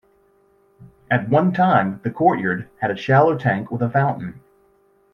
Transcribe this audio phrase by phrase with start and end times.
[1.11, 4.39] At one time, the courtyard had a shallow tank, with a fountain.